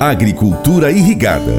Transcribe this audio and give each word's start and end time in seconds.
Agricultura 0.00 0.90
Irrigada. 0.90 1.52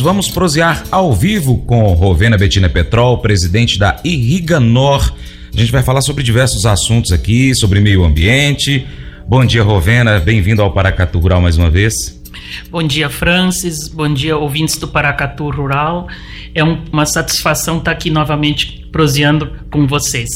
Vamos 0.00 0.30
prosear 0.30 0.82
ao 0.90 1.12
vivo 1.12 1.58
com 1.58 1.92
Rovena 1.92 2.38
Betina 2.38 2.70
Petrol, 2.70 3.18
presidente 3.18 3.78
da 3.78 4.00
Irriganor. 4.02 5.12
A 5.52 5.56
gente 5.58 5.70
vai 5.70 5.82
falar 5.82 6.00
sobre 6.00 6.24
diversos 6.24 6.64
assuntos 6.64 7.12
aqui, 7.12 7.54
sobre 7.54 7.80
meio 7.80 8.02
ambiente. 8.02 8.86
Bom 9.28 9.44
dia, 9.44 9.62
Rovena. 9.62 10.18
Bem-vindo 10.18 10.62
ao 10.62 10.72
Paracatu 10.72 11.18
Rural 11.18 11.42
mais 11.42 11.58
uma 11.58 11.68
vez. 11.68 12.18
Bom 12.70 12.82
dia, 12.82 13.08
Francis. 13.08 13.88
Bom 13.88 14.12
dia, 14.12 14.36
ouvintes 14.36 14.76
do 14.76 14.88
Paracatu 14.88 15.50
Rural. 15.50 16.08
É 16.54 16.62
um, 16.62 16.82
uma 16.92 17.06
satisfação 17.06 17.78
estar 17.78 17.92
aqui 17.92 18.10
novamente 18.10 18.86
proseando 18.92 19.50
com 19.70 19.86
vocês. 19.86 20.28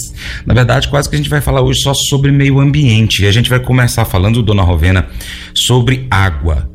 Na 0.45 0.53
verdade, 0.53 0.89
quase 0.89 1.09
que 1.09 1.14
a 1.14 1.18
gente 1.18 1.31
vai 1.31 1.41
falar 1.41 1.62
hoje 1.62 1.81
só 1.81 1.95
sobre 1.95 2.32
meio 2.32 2.59
ambiente. 2.59 3.23
E 3.23 3.27
a 3.27 3.32
gente 3.32 3.49
vai 3.49 3.61
começar 3.61 4.04
falando, 4.04 4.43
dona 4.43 4.62
Rovena, 4.62 5.09
sobre 5.54 6.07
água. 6.11 6.68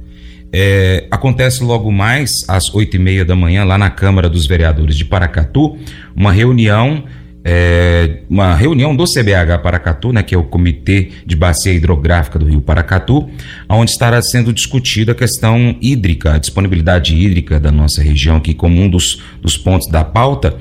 É, 0.56 1.08
acontece 1.10 1.64
logo 1.64 1.92
mais 1.92 2.30
às 2.48 2.74
oito 2.74 2.96
e 2.96 3.00
meia 3.00 3.26
da 3.26 3.36
manhã 3.36 3.64
lá 3.64 3.78
na 3.78 3.90
Câmara 3.90 4.30
dos 4.30 4.46
Vereadores 4.46 4.96
de 4.96 5.04
Paracatu 5.04 5.76
uma 6.16 6.32
reunião 6.32 7.06
é, 7.46 8.20
uma 8.30 8.56
reunião 8.56 8.96
do 8.96 9.04
CBH 9.04 9.62
Paracatu, 9.62 10.14
né, 10.14 10.24
que 10.24 10.34
é 10.34 10.38
o 10.38 10.44
Comitê 10.44 11.10
de 11.26 11.36
Bacia 11.36 11.74
Hidrográfica 11.74 12.40
do 12.40 12.46
Rio 12.46 12.62
Paracatu, 12.62 13.30
onde 13.68 13.92
estará 13.92 14.22
sendo 14.22 14.54
discutida 14.54 15.12
a 15.12 15.16
questão 15.16 15.76
hídrica, 15.82 16.36
a 16.36 16.38
disponibilidade 16.38 17.16
hídrica 17.16 17.60
da 17.60 17.72
nossa 17.72 18.02
região 18.02 18.38
aqui 18.38 18.54
como 18.54 18.82
um 18.82 18.90
dos, 18.90 19.22
dos 19.42 19.58
pontos 19.58 19.90
da 19.90 20.04
pauta. 20.04 20.58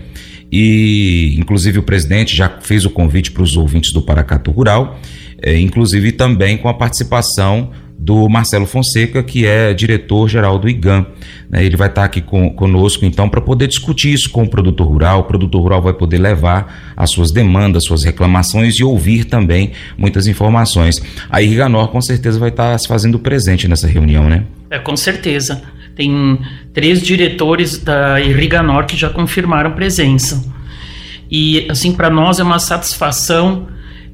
E, 0.50 1.34
inclusive, 1.38 1.78
o 1.78 1.82
presidente 1.82 2.36
já 2.36 2.48
fez 2.48 2.84
o 2.84 2.90
convite 2.90 3.30
para 3.30 3.42
os 3.42 3.56
ouvintes 3.56 3.92
do 3.92 4.02
Paracatu 4.02 4.50
Rural, 4.50 5.00
é, 5.40 5.58
inclusive 5.58 6.12
também 6.12 6.58
com 6.58 6.68
a 6.68 6.74
participação 6.74 7.70
do 8.02 8.28
Marcelo 8.28 8.66
Fonseca, 8.66 9.22
que 9.22 9.46
é 9.46 9.72
diretor-geral 9.72 10.58
do 10.58 10.68
IGAM. 10.68 11.06
Né? 11.48 11.64
Ele 11.64 11.76
vai 11.76 11.86
estar 11.86 12.02
aqui 12.02 12.20
com, 12.20 12.50
conosco, 12.50 13.04
então, 13.04 13.28
para 13.28 13.40
poder 13.40 13.68
discutir 13.68 14.12
isso 14.12 14.28
com 14.28 14.42
o 14.42 14.48
produtor 14.48 14.88
rural. 14.88 15.20
O 15.20 15.24
produtor 15.24 15.62
rural 15.62 15.80
vai 15.80 15.92
poder 15.92 16.18
levar 16.18 16.94
as 16.96 17.12
suas 17.12 17.30
demandas, 17.30 17.84
suas 17.84 18.02
reclamações 18.02 18.74
e 18.74 18.82
ouvir 18.82 19.26
também 19.26 19.70
muitas 19.96 20.26
informações. 20.26 21.00
A 21.30 21.40
Irriganor, 21.40 21.88
com 21.88 22.00
certeza, 22.00 22.40
vai 22.40 22.48
estar 22.48 22.76
se 22.76 22.88
fazendo 22.88 23.20
presente 23.20 23.68
nessa 23.68 23.86
reunião, 23.86 24.28
né? 24.28 24.46
É, 24.68 24.80
com 24.80 24.96
certeza. 24.96 25.62
Tem 25.94 26.40
três 26.74 27.00
diretores 27.02 27.78
da 27.78 28.20
Irriganor 28.20 28.84
que 28.84 28.96
já 28.96 29.10
confirmaram 29.10 29.70
presença. 29.72 30.44
E, 31.30 31.68
assim, 31.70 31.92
para 31.92 32.10
nós 32.10 32.40
é 32.40 32.42
uma 32.42 32.58
satisfação 32.58 33.68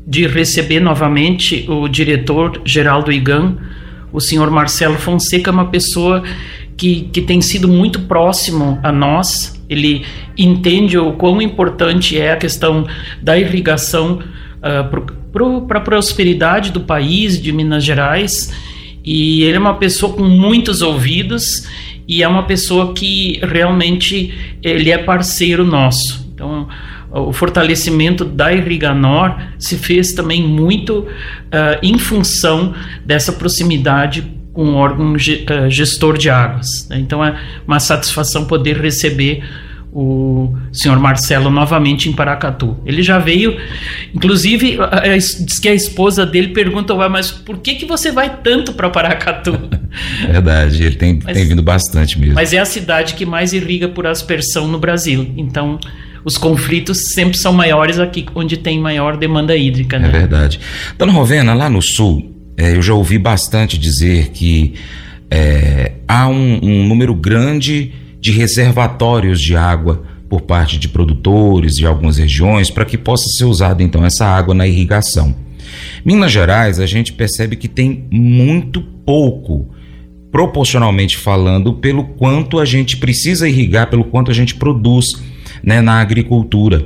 de 0.08 0.26
receber 0.26 0.80
novamente 0.80 1.66
o 1.68 1.86
diretor-geral 1.86 3.02
do 3.02 3.12
IGAM, 3.12 3.58
o 4.10 4.18
senhor 4.18 4.50
Marcelo 4.50 4.96
Fonseca, 4.96 5.50
uma 5.50 5.66
pessoa 5.66 6.22
que, 6.78 7.10
que 7.12 7.20
tem 7.20 7.42
sido 7.42 7.68
muito 7.68 8.00
próximo 8.00 8.80
a 8.82 8.90
nós. 8.90 9.62
Ele 9.68 10.06
entende 10.34 10.96
o 10.96 11.12
quão 11.12 11.42
importante 11.42 12.18
é 12.18 12.32
a 12.32 12.36
questão 12.38 12.86
da 13.20 13.38
irrigação 13.38 14.20
uh, 14.58 15.66
para 15.66 15.78
a 15.78 15.82
prosperidade 15.82 16.72
do 16.72 16.80
país, 16.80 17.38
de 17.38 17.52
Minas 17.52 17.84
Gerais. 17.84 18.50
E 19.04 19.42
ele 19.42 19.58
é 19.58 19.60
uma 19.60 19.74
pessoa 19.74 20.14
com 20.14 20.24
muitos 20.24 20.80
ouvidos 20.80 21.68
e 22.08 22.22
é 22.22 22.28
uma 22.28 22.44
pessoa 22.44 22.94
que 22.94 23.40
realmente 23.42 24.56
ele 24.62 24.90
é 24.90 24.96
parceiro 24.96 25.66
nosso. 25.66 26.26
Então, 26.32 26.66
o 27.10 27.32
fortalecimento 27.32 28.24
da 28.24 28.52
Irriganor 28.52 29.36
se 29.58 29.76
fez 29.76 30.12
também 30.12 30.42
muito 30.42 31.00
uh, 31.00 31.06
em 31.82 31.98
função 31.98 32.74
dessa 33.04 33.32
proximidade 33.32 34.26
com 34.52 34.70
o 34.70 34.74
órgão 34.74 35.14
uh, 35.14 35.70
gestor 35.70 36.18
de 36.18 36.28
águas. 36.28 36.88
Né? 36.88 36.98
Então 36.98 37.24
é 37.24 37.38
uma 37.66 37.80
satisfação 37.80 38.44
poder 38.44 38.78
receber 38.80 39.42
o 39.90 40.54
senhor 40.70 40.98
Marcelo 40.98 41.50
novamente 41.50 42.08
em 42.08 42.12
Paracatu. 42.12 42.76
Ele 42.84 43.02
já 43.02 43.18
veio, 43.18 43.56
inclusive, 44.14 44.78
diz 45.44 45.58
que 45.58 45.68
a 45.68 45.74
esposa 45.74 46.26
dele 46.26 46.48
pergunta, 46.48 46.94
mas 47.08 47.30
por 47.30 47.58
que, 47.58 47.74
que 47.74 47.86
você 47.86 48.12
vai 48.12 48.38
tanto 48.42 48.74
para 48.74 48.90
Paracatu? 48.90 49.58
Verdade, 50.30 50.84
ele 50.84 50.96
tem, 50.96 51.18
mas, 51.24 51.36
tem 51.36 51.46
vindo 51.46 51.62
bastante 51.62 52.18
mesmo. 52.18 52.34
Mas 52.34 52.52
é 52.52 52.58
a 52.58 52.66
cidade 52.66 53.14
que 53.14 53.24
mais 53.24 53.52
irriga 53.52 53.88
por 53.88 54.06
aspersão 54.06 54.68
no 54.68 54.78
Brasil. 54.78 55.32
Então, 55.36 55.80
os 56.28 56.36
conflitos 56.36 57.14
sempre 57.14 57.38
são 57.38 57.54
maiores 57.54 57.98
aqui 57.98 58.26
onde 58.34 58.58
tem 58.58 58.78
maior 58.78 59.16
demanda 59.16 59.56
hídrica. 59.56 59.98
Né? 59.98 60.08
É 60.08 60.10
verdade. 60.10 60.60
Dona 60.98 61.10
Rovena, 61.10 61.54
lá 61.54 61.70
no 61.70 61.80
sul, 61.80 62.34
é, 62.54 62.76
eu 62.76 62.82
já 62.82 62.92
ouvi 62.92 63.18
bastante 63.18 63.78
dizer 63.78 64.28
que 64.28 64.74
é, 65.30 65.92
há 66.06 66.28
um, 66.28 66.60
um 66.62 66.86
número 66.86 67.14
grande 67.14 67.92
de 68.20 68.30
reservatórios 68.30 69.40
de 69.40 69.56
água 69.56 70.04
por 70.28 70.42
parte 70.42 70.78
de 70.78 70.90
produtores 70.90 71.76
de 71.76 71.86
algumas 71.86 72.18
regiões 72.18 72.70
para 72.70 72.84
que 72.84 72.98
possa 72.98 73.24
ser 73.38 73.46
usada 73.46 73.82
então 73.82 74.04
essa 74.04 74.26
água 74.26 74.54
na 74.54 74.66
irrigação. 74.66 75.34
Minas 76.04 76.30
Gerais, 76.30 76.78
a 76.78 76.84
gente 76.84 77.14
percebe 77.14 77.56
que 77.56 77.68
tem 77.68 78.06
muito 78.10 78.82
pouco, 78.82 79.70
proporcionalmente 80.30 81.16
falando, 81.16 81.72
pelo 81.72 82.04
quanto 82.04 82.58
a 82.58 82.66
gente 82.66 82.98
precisa 82.98 83.48
irrigar, 83.48 83.88
pelo 83.88 84.04
quanto 84.04 84.30
a 84.30 84.34
gente 84.34 84.54
produz 84.56 85.06
né, 85.62 85.80
na 85.80 86.00
agricultura. 86.00 86.84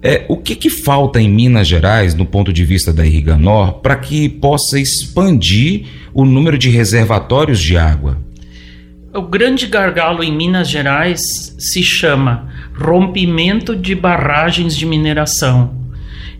É, 0.00 0.24
o 0.28 0.36
que, 0.36 0.54
que 0.54 0.70
falta 0.70 1.20
em 1.20 1.28
Minas 1.28 1.66
Gerais, 1.66 2.14
no 2.14 2.24
ponto 2.24 2.52
de 2.52 2.64
vista 2.64 2.92
da 2.92 3.04
Irriganor, 3.04 3.80
para 3.80 3.96
que 3.96 4.28
possa 4.28 4.78
expandir 4.78 5.86
o 6.14 6.24
número 6.24 6.56
de 6.56 6.70
reservatórios 6.70 7.60
de 7.60 7.76
água? 7.76 8.16
O 9.12 9.22
grande 9.22 9.66
gargalo 9.66 10.22
em 10.22 10.30
Minas 10.30 10.68
Gerais 10.68 11.20
se 11.58 11.82
chama 11.82 12.48
rompimento 12.76 13.74
de 13.74 13.94
barragens 13.94 14.76
de 14.76 14.86
mineração. 14.86 15.76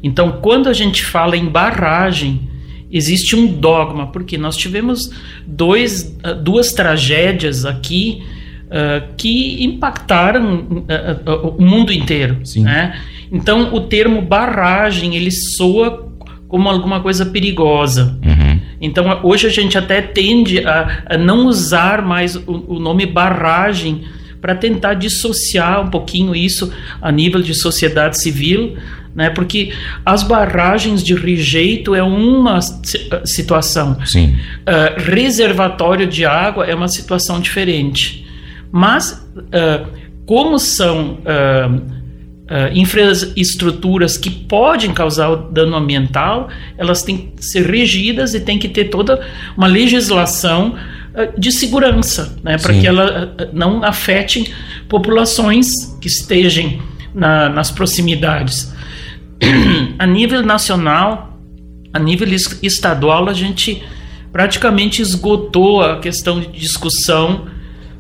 Então, 0.03 0.39
quando 0.41 0.69
a 0.69 0.73
gente 0.73 1.05
fala 1.05 1.37
em 1.37 1.47
barragem, 1.47 2.49
existe 2.91 3.35
um 3.35 3.47
dogma, 3.47 4.07
porque 4.13 4.39
nós 4.39 4.57
tivemos 4.57 5.11
dois, 5.45 6.17
duas 6.43 6.73
tragédias 6.73 7.65
aqui 7.65 8.23
uh, 8.69 9.15
que 9.17 9.63
impactaram 9.65 10.61
uh, 10.61 11.57
o 11.57 11.63
mundo 11.63 11.93
inteiro. 11.93 12.39
Né? 12.57 12.99
Então, 13.31 13.75
o 13.75 13.81
termo 13.81 14.23
barragem 14.23 15.17
ele 15.17 15.31
soa 15.31 16.09
como 16.49 16.69
alguma 16.69 17.01
coisa 17.01 17.27
perigosa. 17.27 18.19
Uhum. 18.25 18.61
Então, 18.81 19.21
hoje 19.23 19.47
a 19.47 19.51
gente 19.51 19.77
até 19.77 20.01
tende 20.01 20.65
a, 20.65 21.03
a 21.07 21.19
não 21.19 21.47
usar 21.47 22.01
mais 22.01 22.37
o, 22.37 22.65
o 22.69 22.79
nome 22.79 23.05
barragem 23.05 24.05
para 24.41 24.55
tentar 24.55 24.95
dissociar 24.95 25.83
um 25.83 25.91
pouquinho 25.91 26.35
isso 26.35 26.73
a 27.03 27.11
nível 27.11 27.43
de 27.43 27.55
sociedade 27.55 28.19
civil, 28.21 28.77
né? 29.15 29.31
Porque 29.31 29.73
as 30.07 30.23
barragens 30.23 31.03
de 31.03 31.13
rejeito 31.15 31.95
é 31.95 32.03
uma 32.03 32.61
situação. 33.25 33.99
Sim. 34.07 34.37
Uh, 34.61 35.11
reservatório 35.11 36.07
de 36.07 36.25
água 36.25 36.65
é 36.65 36.75
uma 36.75 36.89
situação 36.89 37.41
diferente. 37.41 38.28
Mas, 38.71 39.13
uh, 39.37 39.87
como 40.27 40.59
são 40.59 41.19
uh, 41.21 41.99
infraestruturas 42.73 44.17
que 44.17 44.31
podem 44.31 44.95
causar 44.95 45.37
dano 45.37 45.77
ambiental, 45.77 46.49
elas 46.79 47.03
têm 47.03 47.33
que 47.37 47.45
ser 47.45 47.67
regidas 47.67 48.35
e 48.35 48.41
tem 48.41 48.59
que 48.59 48.69
ter 48.69 48.85
toda 48.87 49.21
uma 49.57 49.67
legislação 49.67 50.75
de 51.37 51.51
segurança, 51.51 52.39
né, 52.45 52.57
para 52.57 52.73
que 52.73 52.87
ela 52.87 53.35
não 53.53 53.83
afete 53.83 54.55
populações 54.89 55.67
que 56.01 56.07
estejam 56.07 56.79
na, 57.15 57.49
nas 57.49 57.71
proximidades. 57.71 58.73
a 59.99 60.07
nível 60.07 60.43
nacional, 60.43 61.39
a 61.93 61.99
nível 61.99 62.29
estadual, 62.63 63.29
a 63.29 63.33
gente 63.33 63.83
praticamente 64.33 65.03
esgotou 65.03 65.83
a 65.83 65.99
questão 65.99 66.41
de 66.41 66.49
discussão 66.49 67.47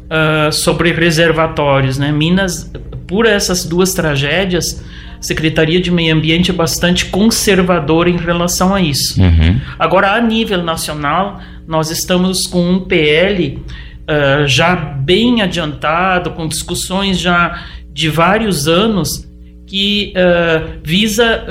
uh, 0.09 0.53
sobre 0.53 0.93
reservatórios. 0.93 1.99
Né? 1.99 2.11
Minas, 2.11 2.71
por 3.07 3.27
essas 3.27 3.65
duas 3.65 3.95
tragédias, 3.95 4.85
a 5.19 5.23
Secretaria 5.23 5.81
de 5.81 5.91
Meio 5.91 6.15
Ambiente 6.15 6.51
é 6.51 6.55
bastante 6.55 7.07
conservadora 7.07 8.09
em 8.09 8.17
relação 8.17 8.75
a 8.75 8.81
isso. 8.81 9.21
Uhum. 9.21 9.61
Agora, 9.79 10.13
a 10.13 10.21
nível 10.21 10.63
nacional, 10.63 11.41
nós 11.67 11.91
estamos 11.91 12.47
com 12.47 12.71
um 12.71 12.81
PL 12.81 13.57
uh, 13.57 13.63
ah, 14.09 14.47
já 14.47 14.75
bem 14.75 15.43
adiantado, 15.43 16.31
com 16.31 16.49
discussões 16.49 17.19
já 17.19 17.63
de 17.93 18.09
vários 18.09 18.69
anos, 18.69 19.29
que 19.67 20.15
uh, 20.17 20.79
visa 20.83 21.45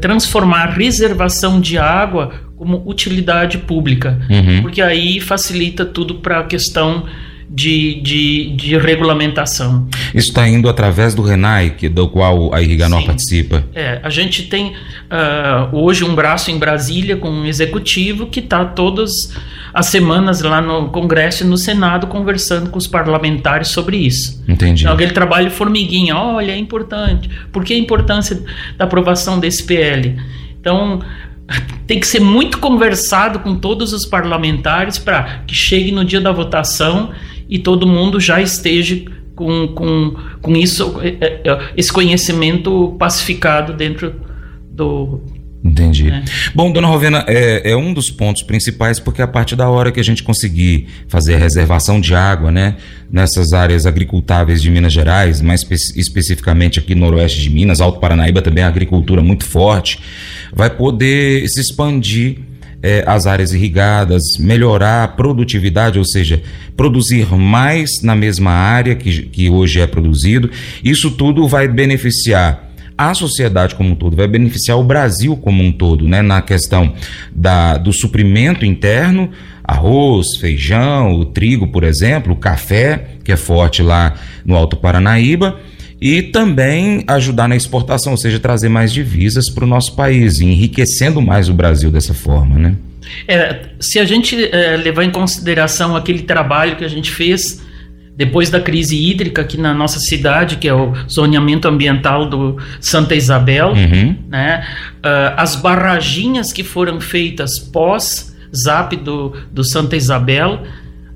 transformar 0.00 0.66
reservação 0.76 1.60
de 1.60 1.78
água 1.78 2.45
como 2.56 2.82
utilidade 2.86 3.58
pública, 3.58 4.18
uhum. 4.30 4.62
porque 4.62 4.80
aí 4.80 5.20
facilita 5.20 5.84
tudo 5.84 6.16
para 6.16 6.40
a 6.40 6.44
questão 6.44 7.04
de, 7.48 8.00
de, 8.00 8.56
de 8.56 8.76
regulamentação. 8.76 9.86
Isso 10.14 10.28
está 10.28 10.48
indo 10.48 10.68
através 10.68 11.14
do 11.14 11.22
RENAI, 11.22 11.70
do 11.90 12.08
qual 12.08 12.52
a 12.52 12.60
Irriganor 12.60 13.00
Sim. 13.00 13.06
participa? 13.06 13.64
É, 13.74 14.00
a 14.02 14.10
gente 14.10 14.44
tem 14.44 14.68
uh, 14.72 15.76
hoje 15.76 16.04
um 16.04 16.14
braço 16.14 16.50
em 16.50 16.58
Brasília 16.58 17.16
com 17.16 17.30
um 17.30 17.46
executivo 17.46 18.26
que 18.26 18.40
está 18.40 18.64
todas 18.64 19.10
as 19.72 19.86
semanas 19.86 20.40
lá 20.40 20.60
no 20.60 20.88
Congresso 20.88 21.44
e 21.44 21.46
no 21.46 21.56
Senado 21.56 22.06
conversando 22.06 22.70
com 22.70 22.78
os 22.78 22.86
parlamentares 22.86 23.68
sobre 23.68 23.98
isso. 23.98 24.42
Entendi. 24.48 24.82
Então, 24.82 24.94
aquele 24.94 25.12
trabalho 25.12 25.50
formiguinha, 25.50 26.16
olha, 26.16 26.52
é 26.52 26.56
importante. 26.56 27.30
Por 27.52 27.64
que 27.64 27.74
a 27.74 27.78
importância 27.78 28.42
da 28.76 28.86
aprovação 28.86 29.38
desse 29.38 29.62
PL? 29.64 30.16
Então, 30.58 31.00
tem 31.86 32.00
que 32.00 32.06
ser 32.06 32.20
muito 32.20 32.58
conversado 32.58 33.38
com 33.38 33.54
todos 33.54 33.92
os 33.92 34.04
parlamentares 34.04 34.98
para 34.98 35.42
que 35.46 35.54
chegue 35.54 35.92
no 35.92 36.04
dia 36.04 36.20
da 36.20 36.32
votação 36.32 37.10
e 37.48 37.58
todo 37.58 37.86
mundo 37.86 38.18
já 38.18 38.40
esteja 38.40 39.04
com, 39.36 39.68
com, 39.68 40.16
com 40.40 40.56
isso, 40.56 40.98
é, 41.00 41.42
é, 41.44 41.60
esse 41.76 41.92
conhecimento 41.92 42.96
pacificado 42.98 43.72
dentro 43.74 44.14
do. 44.70 45.20
Entendi. 45.62 46.08
É. 46.08 46.22
Bom, 46.54 46.70
dona 46.70 46.86
Rovena, 46.86 47.24
é, 47.26 47.72
é, 47.72 47.76
um 47.76 47.92
dos 47.92 48.08
pontos 48.08 48.42
principais, 48.42 49.00
porque 49.00 49.20
a 49.20 49.26
partir 49.26 49.56
da 49.56 49.68
hora 49.68 49.90
que 49.90 49.98
a 49.98 50.02
gente 50.02 50.22
conseguir 50.22 50.86
fazer 51.08 51.34
a 51.34 51.38
reservação 51.38 52.00
de 52.00 52.14
água, 52.14 52.52
né, 52.52 52.76
nessas 53.10 53.52
áreas 53.52 53.84
agricultáveis 53.84 54.62
de 54.62 54.70
Minas 54.70 54.92
Gerais, 54.92 55.40
mais 55.40 55.62
espe 55.62 55.74
especificamente 55.98 56.78
aqui 56.78 56.94
no 56.94 57.02
noroeste 57.02 57.42
de 57.42 57.50
Minas, 57.50 57.80
Alto 57.80 57.98
Paranaíba 57.98 58.40
também 58.42 58.62
a 58.62 58.68
agricultura 58.68 59.20
muito 59.22 59.44
forte, 59.44 59.98
vai 60.56 60.70
poder 60.70 61.46
se 61.48 61.60
expandir 61.60 62.38
é, 62.82 63.04
as 63.06 63.26
áreas 63.26 63.52
irrigadas, 63.52 64.22
melhorar 64.38 65.04
a 65.04 65.08
produtividade, 65.08 65.98
ou 65.98 66.04
seja, 66.04 66.42
produzir 66.76 67.26
mais 67.36 68.02
na 68.02 68.16
mesma 68.16 68.50
área 68.50 68.94
que, 68.94 69.22
que 69.22 69.50
hoje 69.50 69.80
é 69.80 69.86
produzido. 69.86 70.50
Isso 70.82 71.10
tudo 71.10 71.46
vai 71.46 71.68
beneficiar 71.68 72.70
a 72.96 73.12
sociedade 73.12 73.74
como 73.74 73.90
um 73.90 73.94
todo, 73.94 74.16
vai 74.16 74.26
beneficiar 74.26 74.78
o 74.78 74.84
Brasil 74.84 75.36
como 75.36 75.62
um 75.62 75.70
todo, 75.70 76.08
né? 76.08 76.22
Na 76.22 76.40
questão 76.40 76.94
da, 77.30 77.76
do 77.76 77.92
suprimento 77.92 78.64
interno, 78.64 79.30
arroz, 79.62 80.36
feijão, 80.40 81.12
o 81.12 81.26
trigo, 81.26 81.66
por 81.66 81.84
exemplo, 81.84 82.32
o 82.32 82.36
café, 82.36 83.08
que 83.22 83.30
é 83.30 83.36
forte 83.36 83.82
lá 83.82 84.14
no 84.46 84.56
Alto 84.56 84.76
Paranaíba, 84.76 85.60
e 86.00 86.22
também 86.22 87.04
ajudar 87.06 87.48
na 87.48 87.56
exportação, 87.56 88.12
ou 88.12 88.18
seja, 88.18 88.38
trazer 88.38 88.68
mais 88.68 88.92
divisas 88.92 89.48
para 89.48 89.64
o 89.64 89.66
nosso 89.66 89.94
país, 89.96 90.40
enriquecendo 90.40 91.22
mais 91.22 91.48
o 91.48 91.54
Brasil 91.54 91.90
dessa 91.90 92.12
forma, 92.12 92.58
né? 92.58 92.76
É, 93.26 93.60
se 93.80 93.98
a 93.98 94.04
gente 94.04 94.36
é, 94.52 94.76
levar 94.76 95.04
em 95.04 95.10
consideração 95.10 95.94
aquele 95.96 96.22
trabalho 96.22 96.76
que 96.76 96.84
a 96.84 96.88
gente 96.88 97.10
fez 97.10 97.64
depois 98.16 98.48
da 98.48 98.58
crise 98.58 98.96
hídrica 98.96 99.42
aqui 99.42 99.58
na 99.58 99.74
nossa 99.74 100.00
cidade, 100.00 100.56
que 100.56 100.66
é 100.66 100.74
o 100.74 100.94
zoneamento 101.08 101.68
ambiental 101.68 102.28
do 102.28 102.56
Santa 102.80 103.14
Isabel, 103.14 103.68
uhum. 103.68 104.16
né? 104.28 104.66
Uh, 104.98 105.34
as 105.36 105.54
barraginhas 105.54 106.52
que 106.52 106.64
foram 106.64 106.98
feitas 106.98 107.58
pós 107.58 108.34
ZAP 108.54 108.96
do, 108.96 109.34
do 109.52 109.62
Santa 109.62 109.96
Isabel, 109.96 110.62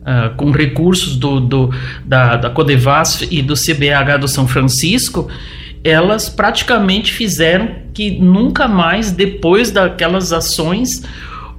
uh, 0.00 0.34
com 0.36 0.50
recursos 0.50 1.16
do, 1.16 1.40
do, 1.40 1.70
da, 2.04 2.36
da 2.36 2.50
Codevas 2.50 3.26
e 3.30 3.42
do 3.42 3.54
CBH 3.54 4.18
do 4.20 4.28
São 4.28 4.46
Francisco, 4.46 5.28
elas 5.82 6.28
praticamente 6.28 7.12
fizeram 7.12 7.70
que 7.94 8.10
nunca 8.10 8.68
mais, 8.68 9.10
depois 9.10 9.70
daquelas 9.70 10.32
ações, 10.32 11.02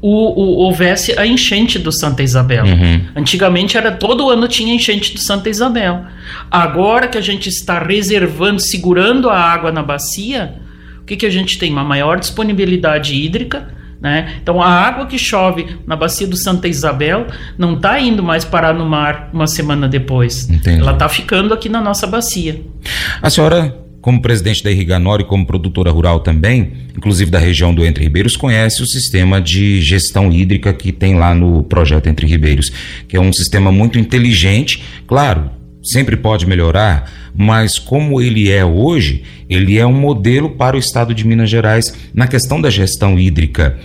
o, 0.02 0.10
o, 0.10 0.58
houvesse 0.58 1.18
a 1.18 1.26
enchente 1.26 1.78
do 1.78 1.92
Santa 1.92 2.24
Isabel. 2.24 2.66
Uhum. 2.66 3.06
Antigamente 3.16 3.78
era 3.78 3.92
todo 3.92 4.30
ano 4.30 4.48
tinha 4.48 4.74
enchente 4.74 5.14
do 5.14 5.20
Santa 5.20 5.50
Isabel. 5.50 6.06
Agora 6.50 7.08
que 7.08 7.18
a 7.18 7.22
gente 7.22 7.48
está 7.50 7.80
reservando, 7.80 8.60
segurando 8.60 9.30
a 9.30 9.38
água 9.38 9.72
na 9.72 9.84
bacia, 9.84 10.56
o 11.02 11.06
que, 11.06 11.16
que 11.16 11.26
a 11.26 11.30
gente 11.30 11.60
tem? 11.60 11.72
Uma 11.72 11.84
maior 11.84 12.20
disponibilidade 12.20 13.14
hídrica. 13.14 13.68
Né? 14.02 14.38
Então 14.42 14.60
a 14.60 14.68
água 14.68 15.06
que 15.06 15.18
chove 15.18 15.78
na 15.86 15.96
bacia 15.96 16.26
do 16.26 16.36
Santa 16.36 16.68
Isabel 16.68 17.28
não 17.56 17.76
está 17.76 18.00
indo 18.00 18.24
mais 18.24 18.44
parar 18.44 18.74
no 18.74 18.86
mar 18.86 19.30
uma 19.32 19.46
semana 19.46 19.88
depois. 19.88 20.50
Entendi. 20.50 20.82
Ela 20.82 20.94
está 20.94 21.08
ficando 21.08 21.54
aqui 21.54 21.70
na 21.70 21.80
nossa 21.80 22.08
bacia. 22.08 22.60
A 23.22 23.30
senhora 23.30 23.78
como 24.02 24.20
presidente 24.20 24.64
da 24.64 24.72
Irriganor 24.72 25.22
e 25.22 25.24
como 25.24 25.46
produtora 25.46 25.92
rural 25.92 26.22
também, 26.22 26.74
inclusive 26.98 27.30
da 27.30 27.38
região 27.38 27.74
do 27.74 27.86
Entre 27.86 28.04
Ribeiros, 28.04 28.36
conhece 28.36 28.82
o 28.82 28.86
sistema 28.88 29.40
de 29.40 29.80
gestão 29.80 30.32
hídrica 30.32 30.74
que 30.74 30.92
tem 30.92 31.16
lá 31.16 31.36
no 31.36 31.64
projeto 31.64 32.08
Entre 32.08 32.26
Ribeiros, 32.26 32.72
que 33.08 33.16
é 33.16 33.22
um 33.22 33.32
sistema 33.32 33.72
muito 33.72 34.00
inteligente, 34.00 34.84
claro, 35.06 35.52
sempre 35.84 36.16
pode 36.16 36.46
melhorar, 36.46 37.12
mas 37.36 37.80
como 37.80 38.22
ele 38.22 38.52
é 38.52 38.64
hoje, 38.64 39.24
ele 39.50 39.78
é 39.78 39.86
um 39.86 39.94
modelo 39.94 40.52
para 40.52 40.76
o 40.76 40.80
estado 40.80 41.14
de 41.14 41.26
Minas 41.26 41.50
Gerais 41.50 41.94
na 42.14 42.28
questão 42.28 42.62
da 42.62 42.70
gestão 42.70 43.18
hídrica. 43.18 43.78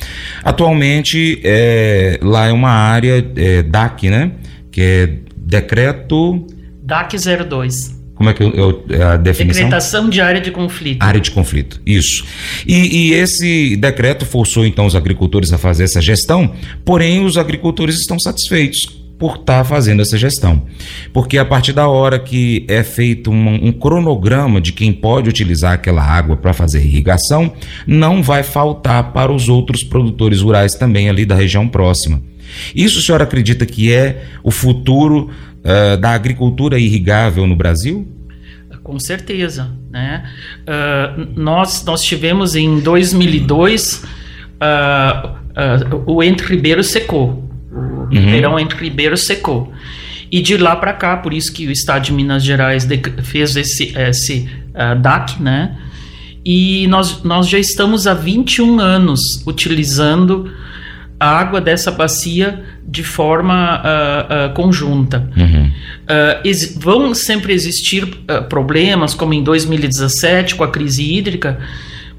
Atualmente, 0.45 1.41
é, 1.45 2.19
lá 2.23 2.47
é 2.47 2.53
uma 2.53 2.71
área 2.71 3.25
é, 3.37 3.63
DAC, 3.63 4.11
né? 4.11 4.33
Que 4.71 4.81
é 4.81 5.11
decreto. 5.37 6.47
DAC 6.83 7.17
02. 7.17 7.97
Como 8.15 8.31
é 8.31 8.33
que 8.33 8.43
eu, 8.43 8.85
eu, 8.89 9.09
a 9.09 9.17
definição? 9.19 9.65
Decretação 9.65 10.09
de 10.09 10.23
área 10.23 10.41
de 10.41 10.51
conflito. 10.51 11.03
Área 11.03 11.21
de 11.21 11.31
conflito, 11.31 11.81
isso. 11.85 12.25
E, 12.67 13.11
e, 13.11 13.13
esse 13.13 13.77
decreto 13.77 14.25
forçou 14.25 14.65
então 14.65 14.87
os 14.87 14.97
agricultores 14.97 15.53
a 15.53 15.59
fazer 15.59 15.85
essa 15.85 16.01
gestão, 16.01 16.55
porém 16.83 17.23
os 17.23 17.37
agricultores 17.37 17.97
estão 17.97 18.19
satisfeitos 18.19 19.06
por 19.19 19.37
estar 19.37 19.59
tá 19.59 19.65
fazendo 19.65 20.03
essa 20.03 20.19
gestão. 20.19 20.67
Porque 21.13 21.39
a 21.39 21.45
partir 21.45 21.73
da 21.73 21.89
hora 21.89 22.19
que 22.19 22.65
é 22.69 22.83
feito 22.83 23.31
um, 23.31 23.67
um 23.67 23.73
cronograma 23.73 24.61
de 24.61 24.73
quem 24.73 24.93
pode 24.93 25.29
utilizar 25.29 25.73
aquela 25.73 26.03
água 26.03 26.37
para 26.37 26.53
fazer 26.53 26.85
irrigação, 26.85 27.53
não 27.87 28.23
vai 28.23 28.43
faltar 28.43 29.13
para 29.13 29.33
os 29.33 29.49
outros 29.49 29.83
produtores 29.83 30.43
rurais 30.43 30.75
também 30.75 31.09
ali 31.09 31.25
da 31.25 31.35
região 31.35 31.67
próxima. 31.67 32.21
Isso 32.75 32.99
o 32.99 33.03
senhor 33.03 33.23
acredita 33.23 33.65
que 33.67 33.93
é 33.93 34.25
o 34.43 34.51
futuro 34.51 35.31
uh, 35.65 35.97
da 35.97 36.11
agricultura 36.11 36.79
irrigável 36.79 37.47
no 37.47 37.57
Brasil? 37.57 38.07
Com 38.83 39.01
certeza. 39.01 39.73
Né? 39.91 40.25
Uh, 40.63 41.29
nós, 41.35 41.85
nós 41.85 42.03
tivemos 42.03 42.55
em 42.55 42.79
2002 42.81 44.05
uh, 44.61 45.37
o 46.07 46.23
Entre 46.23 46.47
Ribeiro 46.55 46.85
secou. 46.85 47.46
O 47.71 48.15
uhum. 48.15 48.31
verão 48.31 48.59
Entre 48.59 48.79
Ribeiro 48.79 49.17
secou. 49.17 49.73
E 50.31 50.41
de 50.41 50.57
lá 50.57 50.75
para 50.77 50.93
cá, 50.93 51.17
por 51.17 51.33
isso 51.33 51.53
que 51.53 51.67
o 51.67 51.71
Estado 51.71 52.05
de 52.05 52.13
Minas 52.13 52.43
Gerais 52.43 52.87
fez 53.23 53.55
esse, 53.57 53.97
esse 53.97 54.49
DAC, 55.01 55.41
né? 55.41 55.77
E 56.45 56.87
nós, 56.89 57.23
nós 57.23 57.49
já 57.49 57.59
estamos 57.59 58.07
há 58.07 58.15
21 58.15 58.79
anos 58.79 59.21
utilizando 59.47 60.51
a 61.19 61.29
água 61.29 61.61
dessa 61.61 61.91
bacia 61.91 62.65
de 62.87 63.03
forma 63.03 63.83
uh, 63.83 64.51
uh, 64.51 64.55
conjunta. 64.55 65.29
Uhum. 65.37 65.67
Uh, 65.67 66.79
vão 66.79 67.15
sempre 67.15 67.53
existir 67.53 68.07
problemas, 68.49 69.15
como 69.15 69.35
em 69.35 69.43
2017 69.43 70.55
com 70.55 70.63
a 70.63 70.71
crise 70.71 71.03
hídrica, 71.03 71.59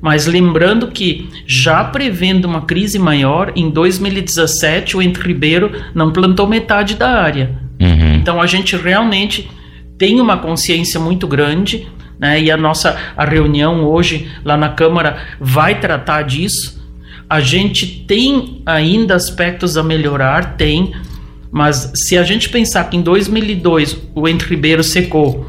mas 0.01 0.25
lembrando 0.25 0.87
que, 0.87 1.29
já 1.45 1.83
prevendo 1.83 2.45
uma 2.45 2.61
crise 2.61 2.99
maior, 2.99 3.51
em 3.55 3.69
2017 3.69 4.97
o 4.97 5.01
Entre 5.01 5.23
Ribeiro 5.23 5.71
não 5.93 6.11
plantou 6.11 6.47
metade 6.47 6.95
da 6.95 7.09
área. 7.09 7.57
Uhum. 7.79 8.15
Então 8.15 8.41
a 8.41 8.47
gente 8.47 8.75
realmente 8.75 9.49
tem 9.97 10.21
uma 10.21 10.37
consciência 10.37 10.99
muito 10.99 11.27
grande, 11.27 11.87
né, 12.19 12.41
e 12.41 12.49
a 12.49 12.57
nossa 12.57 12.97
a 13.15 13.25
reunião 13.25 13.83
hoje 13.83 14.27
lá 14.43 14.57
na 14.57 14.69
Câmara 14.69 15.17
vai 15.39 15.79
tratar 15.79 16.23
disso 16.23 16.77
a 17.29 17.41
gente 17.41 18.05
tem 18.07 18.61
ainda 18.65 19.15
aspectos 19.15 19.77
a 19.77 19.83
melhorar, 19.83 20.55
tem, 20.55 20.93
mas 21.51 21.91
se 21.93 22.17
a 22.17 22.23
gente 22.23 22.49
pensar 22.49 22.85
que 22.85 22.95
em 22.95 23.01
2002 23.01 23.97
o 24.15 24.27
Entre 24.27 24.49
Ribeiro 24.49 24.83
secou 24.83 25.45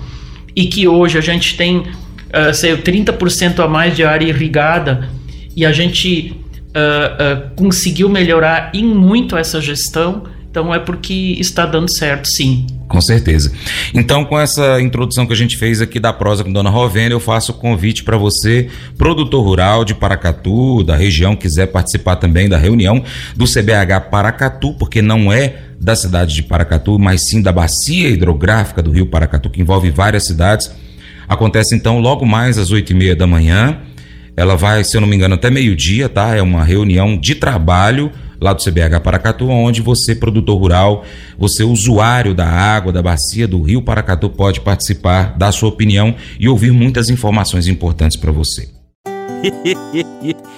e 0.56 0.66
que 0.66 0.88
hoje 0.88 1.16
a 1.18 1.20
gente 1.20 1.56
tem 1.56 1.84
uh, 2.28 2.54
sei, 2.54 2.76
30% 2.76 3.60
a 3.60 3.68
mais 3.68 3.96
de 3.96 4.04
área 4.04 4.26
irrigada 4.26 5.08
e 5.56 5.64
a 5.64 5.72
gente 5.72 6.34
uh, 6.68 7.48
uh, 7.48 7.54
conseguiu 7.56 8.08
melhorar 8.08 8.70
em 8.74 8.84
muito 8.84 9.36
essa 9.36 9.60
gestão, 9.60 10.24
então 10.50 10.74
é 10.74 10.78
porque 10.78 11.36
está 11.38 11.66
dando 11.66 11.92
certo, 11.94 12.26
sim. 12.28 12.66
Com 12.88 13.00
certeza. 13.02 13.52
Então, 13.92 14.24
com 14.24 14.40
essa 14.40 14.80
introdução 14.80 15.26
que 15.26 15.32
a 15.32 15.36
gente 15.36 15.58
fez 15.58 15.82
aqui 15.82 16.00
da 16.00 16.10
prosa 16.10 16.42
com 16.42 16.50
Dona 16.50 16.70
Rovena, 16.70 17.12
eu 17.12 17.20
faço 17.20 17.52
o 17.52 17.54
convite 17.54 18.02
para 18.02 18.16
você, 18.16 18.68
produtor 18.96 19.44
rural 19.44 19.84
de 19.84 19.94
Paracatu, 19.94 20.82
da 20.82 20.96
região, 20.96 21.36
quiser 21.36 21.66
participar 21.66 22.16
também 22.16 22.48
da 22.48 22.56
reunião 22.56 23.04
do 23.36 23.44
CBH 23.44 24.08
Paracatu, 24.10 24.72
porque 24.74 25.02
não 25.02 25.30
é 25.30 25.56
da 25.78 25.94
cidade 25.94 26.34
de 26.34 26.42
Paracatu, 26.42 26.98
mas 26.98 27.28
sim 27.28 27.42
da 27.42 27.52
bacia 27.52 28.08
hidrográfica 28.08 28.82
do 28.82 28.90
rio 28.90 29.06
Paracatu, 29.06 29.50
que 29.50 29.60
envolve 29.60 29.90
várias 29.90 30.26
cidades. 30.26 30.70
Acontece 31.28 31.74
então 31.74 31.98
logo 32.00 32.24
mais 32.24 32.56
às 32.58 32.70
oito 32.70 32.92
e 32.92 32.96
meia 32.96 33.14
da 33.14 33.26
manhã. 33.26 33.80
Ela 34.36 34.56
vai, 34.56 34.84
se 34.84 34.96
eu 34.96 35.00
não 35.00 35.08
me 35.08 35.16
engano, 35.16 35.34
até 35.34 35.50
meio-dia, 35.50 36.08
tá? 36.08 36.34
É 36.34 36.40
uma 36.40 36.62
reunião 36.62 37.18
de 37.18 37.34
trabalho 37.34 38.10
lá 38.40 38.52
do 38.52 38.62
CBH 38.62 39.00
Paracatu, 39.02 39.48
onde 39.48 39.82
você, 39.82 40.14
produtor 40.14 40.58
rural, 40.58 41.04
você, 41.36 41.64
usuário 41.64 42.34
da 42.34 42.46
água, 42.46 42.92
da 42.92 43.02
bacia 43.02 43.48
do 43.48 43.60
Rio 43.60 43.82
Paracatu, 43.82 44.30
pode 44.30 44.60
participar, 44.60 45.36
dar 45.36 45.50
sua 45.52 45.68
opinião 45.68 46.14
e 46.38 46.48
ouvir 46.48 46.72
muitas 46.72 47.10
informações 47.10 47.66
importantes 47.66 48.16
para 48.16 48.30
você. 48.30 48.68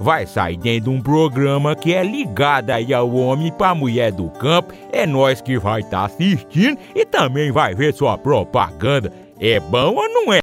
vai 0.00 0.26
sair 0.26 0.56
dentro 0.56 0.90
de 0.90 0.96
um 0.96 1.02
programa 1.02 1.74
que 1.74 1.92
é 1.92 2.02
ligado 2.02 2.70
aí 2.70 2.92
ao 2.94 3.10
homem 3.14 3.52
para 3.52 3.74
mulher 3.74 4.12
do 4.12 4.28
campo. 4.30 4.72
É 4.92 5.06
nós 5.06 5.40
que 5.40 5.58
vai 5.58 5.80
estar 5.80 6.00
tá 6.00 6.04
assistindo 6.06 6.78
e 6.94 7.04
também 7.04 7.50
vai 7.50 7.74
ver 7.74 7.94
sua 7.94 8.16
propaganda. 8.16 9.12
É 9.40 9.60
bom 9.60 9.94
ou 9.94 10.08
não 10.08 10.32
é? 10.32 10.40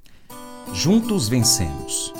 Juntos 0.73 1.29
vencemos. 1.29 2.13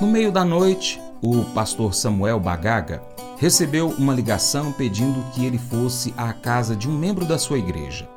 No 0.00 0.06
meio 0.06 0.32
da 0.32 0.44
noite, 0.44 1.00
o 1.22 1.44
pastor 1.54 1.94
Samuel 1.94 2.40
Bagaga 2.40 3.02
recebeu 3.38 3.88
uma 3.98 4.14
ligação 4.14 4.72
pedindo 4.72 5.22
que 5.32 5.44
ele 5.44 5.58
fosse 5.58 6.12
à 6.16 6.32
casa 6.32 6.76
de 6.76 6.88
um 6.88 6.92
membro 6.92 7.24
da 7.24 7.38
sua 7.38 7.58
igreja. 7.58 8.08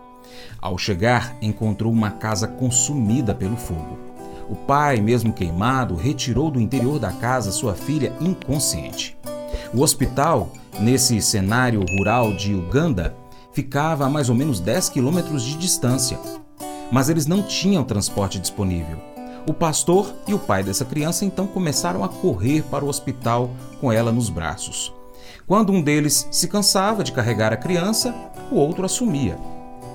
Ao 0.61 0.77
chegar, 0.77 1.35
encontrou 1.41 1.91
uma 1.91 2.11
casa 2.11 2.47
consumida 2.47 3.35
pelo 3.35 3.57
fogo. 3.57 4.12
O 4.49 4.55
pai, 4.55 4.99
mesmo 4.99 5.31
queimado, 5.31 5.95
retirou 5.95 6.51
do 6.51 6.59
interior 6.59 6.99
da 6.99 7.11
casa 7.11 7.51
sua 7.51 7.73
filha 7.73 8.13
inconsciente. 8.19 9.17
O 9.73 9.81
hospital, 9.81 10.51
nesse 10.79 11.21
cenário 11.21 11.83
rural 11.97 12.33
de 12.33 12.53
Uganda, 12.53 13.15
ficava 13.51 14.05
a 14.05 14.09
mais 14.09 14.29
ou 14.29 14.35
menos 14.35 14.59
10 14.59 14.89
quilômetros 14.89 15.43
de 15.43 15.55
distância. 15.57 16.19
Mas 16.91 17.09
eles 17.09 17.25
não 17.25 17.41
tinham 17.41 17.83
transporte 17.83 18.39
disponível. 18.39 18.97
O 19.47 19.53
pastor 19.53 20.13
e 20.27 20.33
o 20.33 20.39
pai 20.39 20.63
dessa 20.63 20.85
criança 20.85 21.25
então 21.25 21.47
começaram 21.47 22.03
a 22.03 22.09
correr 22.09 22.63
para 22.63 22.85
o 22.85 22.87
hospital 22.87 23.49
com 23.79 23.91
ela 23.91 24.11
nos 24.11 24.29
braços. 24.29 24.93
Quando 25.47 25.73
um 25.73 25.81
deles 25.81 26.27
se 26.31 26.47
cansava 26.47 27.03
de 27.03 27.11
carregar 27.11 27.51
a 27.51 27.57
criança, 27.57 28.13
o 28.51 28.55
outro 28.55 28.85
assumia. 28.85 29.37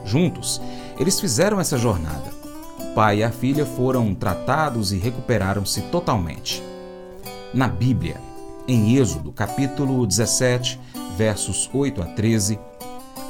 Juntos, 0.05 0.61
eles 0.99 1.19
fizeram 1.19 1.61
essa 1.61 1.79
jornada 1.79 2.38
pai 2.99 3.19
e 3.19 3.23
a 3.23 3.31
filha 3.31 3.65
foram 3.65 4.13
tratados 4.13 4.91
e 4.91 4.99
recuperaram-se 4.99 5.83
totalmente. 5.83 6.61
Na 7.55 7.69
Bíblia, 7.69 8.21
em 8.67 8.97
Êxodo, 8.97 9.31
capítulo 9.31 10.05
17, 10.05 10.81
versos 11.17 11.71
8 11.73 12.03
a 12.03 12.07
13, 12.07 12.59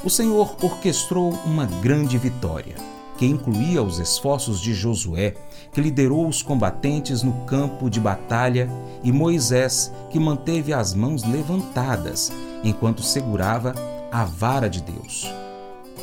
o 0.02 0.08
Senhor 0.08 0.56
orquestrou 0.62 1.38
uma 1.44 1.66
grande 1.66 2.16
vitória, 2.16 2.76
que 3.18 3.26
incluía 3.26 3.82
os 3.82 3.98
esforços 3.98 4.58
de 4.58 4.72
Josué, 4.72 5.34
que 5.70 5.82
liderou 5.82 6.26
os 6.26 6.40
combatentes 6.40 7.22
no 7.22 7.44
campo 7.44 7.90
de 7.90 8.00
batalha, 8.00 8.70
e 9.04 9.12
Moisés, 9.12 9.92
que 10.08 10.18
manteve 10.18 10.72
as 10.72 10.94
mãos 10.94 11.24
levantadas 11.24 12.32
enquanto 12.64 13.02
segurava 13.02 13.74
a 14.10 14.24
vara 14.24 14.70
de 14.70 14.80
Deus. 14.80 15.30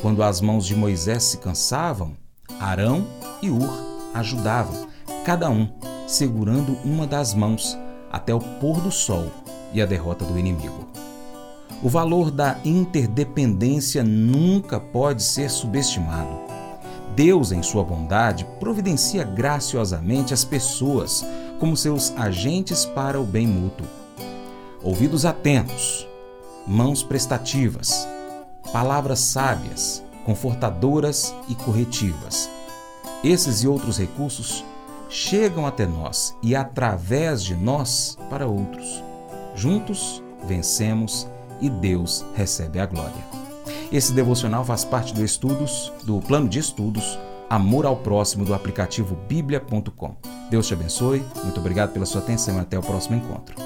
Quando 0.00 0.22
as 0.22 0.40
mãos 0.40 0.64
de 0.64 0.76
Moisés 0.76 1.24
se 1.24 1.38
cansavam, 1.38 2.12
Arão 2.60 3.04
e 3.42 3.50
Ur 3.50 3.96
ajudavam, 4.14 4.86
cada 5.24 5.50
um 5.50 5.68
segurando 6.06 6.78
uma 6.84 7.06
das 7.06 7.34
mãos 7.34 7.76
até 8.10 8.34
o 8.34 8.40
pôr 8.40 8.80
do 8.80 8.90
sol 8.90 9.30
e 9.72 9.82
a 9.82 9.86
derrota 9.86 10.24
do 10.24 10.38
inimigo. 10.38 10.86
O 11.82 11.88
valor 11.88 12.30
da 12.30 12.56
interdependência 12.64 14.02
nunca 14.02 14.80
pode 14.80 15.22
ser 15.22 15.50
subestimado. 15.50 16.46
Deus, 17.14 17.52
em 17.52 17.62
sua 17.62 17.84
bondade, 17.84 18.46
providencia 18.58 19.24
graciosamente 19.24 20.32
as 20.32 20.44
pessoas 20.44 21.24
como 21.58 21.76
seus 21.76 22.12
agentes 22.16 22.84
para 22.84 23.20
o 23.20 23.24
bem 23.24 23.46
mútuo. 23.46 23.86
Ouvidos 24.82 25.24
atentos, 25.24 26.06
mãos 26.66 27.02
prestativas, 27.02 28.06
palavras 28.72 29.20
sábias, 29.20 30.02
confortadoras 30.24 31.34
e 31.48 31.54
corretivas 31.54 32.50
esses 33.24 33.62
e 33.62 33.68
outros 33.68 33.98
recursos 33.98 34.64
chegam 35.08 35.66
até 35.66 35.86
nós 35.86 36.36
e 36.42 36.54
através 36.54 37.42
de 37.42 37.54
nós 37.54 38.18
para 38.28 38.46
outros. 38.46 39.02
Juntos 39.54 40.22
vencemos 40.46 41.26
e 41.60 41.70
Deus 41.70 42.24
recebe 42.34 42.78
a 42.78 42.86
glória. 42.86 43.24
Esse 43.90 44.12
devocional 44.12 44.64
faz 44.64 44.84
parte 44.84 45.14
do 45.14 45.24
estudos 45.24 45.92
do 46.04 46.20
plano 46.20 46.48
de 46.48 46.58
estudos 46.58 47.18
Amor 47.48 47.86
ao 47.86 47.96
Próximo 47.96 48.44
do 48.44 48.52
aplicativo 48.52 49.16
bíblia.com. 49.28 50.16
Deus 50.50 50.66
te 50.66 50.74
abençoe. 50.74 51.24
Muito 51.44 51.60
obrigado 51.60 51.92
pela 51.92 52.06
sua 52.06 52.20
atenção 52.20 52.56
e 52.56 52.60
até 52.60 52.76
o 52.78 52.82
próximo 52.82 53.16
encontro. 53.16 53.65